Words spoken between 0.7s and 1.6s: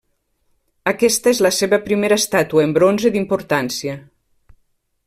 Aquesta és la